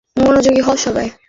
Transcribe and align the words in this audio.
ঠিক 0.01 0.17
আছে, 0.17 0.25
মনোযোগী 0.25 0.61
হও 0.61 0.75
সবাই। 0.77 1.07